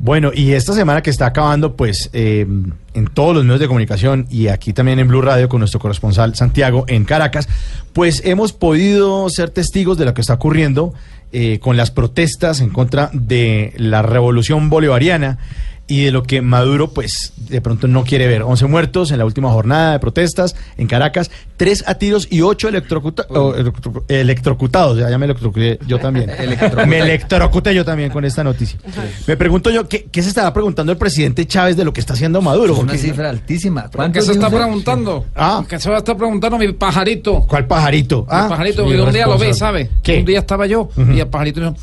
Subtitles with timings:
[0.00, 2.46] Bueno, y esta semana que está acabando, pues eh,
[2.94, 6.36] en todos los medios de comunicación y aquí también en Blue Radio con nuestro corresponsal
[6.36, 7.48] Santiago en Caracas,
[7.92, 10.94] pues hemos podido ser testigos de lo que está ocurriendo
[11.32, 15.38] eh, con las protestas en contra de la revolución bolivariana
[15.88, 18.42] y de lo que Maduro, pues, de pronto no quiere ver.
[18.42, 22.68] 11 muertos en la última jornada de protestas en Caracas, tres a tiros y ocho
[22.68, 24.98] electrocuta- electro- electrocutados.
[24.98, 26.30] Ya, ya me electrocuté yo también.
[26.86, 28.78] me electrocuté yo también con esta noticia.
[29.26, 32.12] Me pregunto yo, ¿qué, qué se estará preguntando el presidente Chávez de lo que está
[32.12, 32.74] haciendo Maduro?
[32.74, 33.88] Una Porque- cifra altísima.
[33.90, 35.24] ¿Qué ¿Cuántos se está preguntando?
[35.34, 35.64] Ah.
[35.68, 37.40] ¿Qué se va a estar preguntando mi pajarito?
[37.48, 38.26] ¿Cuál pajarito?
[38.28, 39.54] Ah, el pajarito, que un día lo ve.
[39.54, 39.90] ¿sabe?
[40.02, 40.18] ¿Qué?
[40.18, 41.74] Un día estaba yo y el pajarito dijo,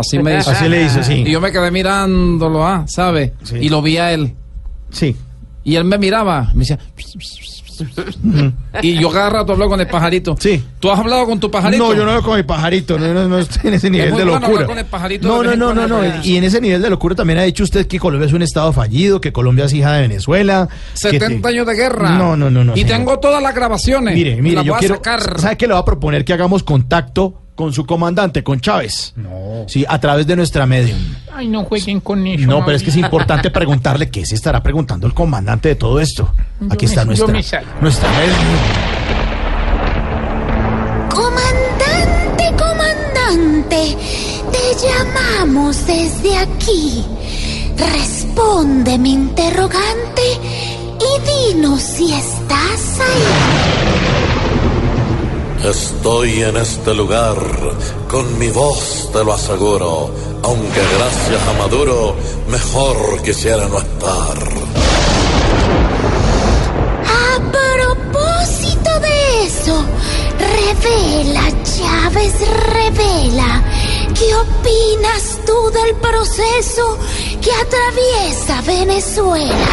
[0.00, 0.50] Así me dice.
[0.50, 1.24] Así le hizo, sí.
[1.26, 3.34] Y yo me quedé mirándolo, ah, ¿sabe?
[3.42, 3.56] Sí.
[3.60, 4.34] Y lo vi a él.
[4.90, 5.16] Sí.
[5.64, 6.78] Y él me miraba, me decía.
[8.82, 10.36] y yo cada rato hablo con el pajarito.
[10.38, 10.62] Sí.
[10.78, 11.82] ¿Tú has hablado con tu pajarito?
[11.82, 14.18] No, yo no veo con mi pajarito, no, no, no estoy en ese nivel muy
[14.20, 14.46] de locura.
[14.46, 16.24] hablar con el pajarito no, no, no, no, no.
[16.24, 18.72] Y en ese nivel de locura también ha dicho usted que Colombia es un estado
[18.72, 20.68] fallido, que Colombia es hija de Venezuela.
[20.92, 22.10] que 70 te- años de guerra.
[22.10, 22.74] No, no, no, no.
[22.74, 22.96] Y señor.
[22.98, 24.14] tengo todas las grabaciones.
[24.14, 24.96] Mire, mire, yo quiero.
[24.96, 25.40] sacar.
[25.40, 29.12] ¿Sabe qué le va a proponer que hagamos contacto con su comandante, con Chávez?
[29.16, 29.64] No.
[29.68, 30.98] Sí, a través de nuestra medium.
[31.30, 32.46] Ay, no jueguen con eso.
[32.46, 36.00] No, pero es que es importante preguntarle qué se estará preguntando el comandante de todo
[36.00, 36.32] esto.
[36.70, 38.36] Aquí me- está nuestra, nuestra medium.
[41.10, 43.96] Comandante, comandante,
[44.52, 47.04] te llamamos desde aquí.
[47.76, 50.22] Responde mi interrogante
[50.98, 53.59] y dinos si estás ahí.
[55.64, 57.36] Estoy en este lugar,
[58.08, 60.10] con mi voz te lo aseguro,
[60.42, 62.16] aunque gracias a Maduro
[62.48, 64.38] mejor quisiera no estar.
[67.04, 69.84] A propósito de eso,
[70.38, 72.34] revela, Chávez,
[72.72, 73.62] revela.
[74.14, 76.98] ¿Qué opinas tú del proceso
[77.42, 79.68] que atraviesa Venezuela?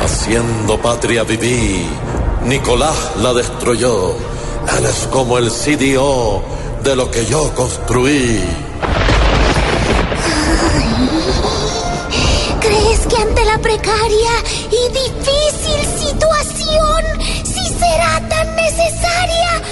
[0.00, 1.84] Haciendo patria viví,
[2.44, 4.10] Nicolás la destruyó,
[4.78, 6.42] él es como el CDO
[6.82, 8.42] de lo que yo construí.
[12.60, 14.32] ¿Crees que ante la precaria
[14.70, 17.04] y difícil situación,
[17.44, 19.62] sí será tan necesaria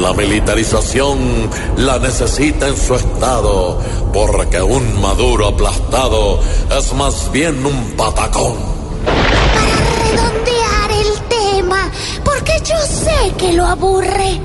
[0.00, 3.78] La militarización la necesita en su estado,
[4.14, 6.40] porque un Maduro aplastado
[6.74, 8.54] es más bien un patacón.
[9.04, 11.90] Para redondear el tema,
[12.24, 14.40] porque yo sé que lo aburre,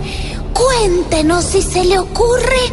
[0.53, 2.63] cuéntenos si se le ocurre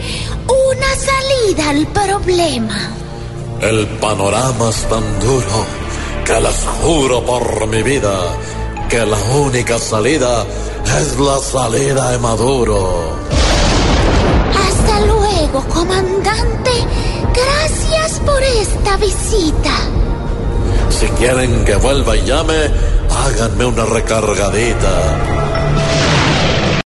[0.48, 2.90] una salida al problema.
[3.60, 5.66] El panorama es tan duro
[6.24, 8.12] que les juro por mi vida
[8.92, 10.44] que la única salida
[11.00, 13.16] es la salida de Maduro.
[14.54, 16.72] Hasta luego, comandante.
[17.32, 19.74] Gracias por esta visita.
[20.90, 22.70] Si quieren que vuelva y llame,
[23.08, 25.61] háganme una recargadita.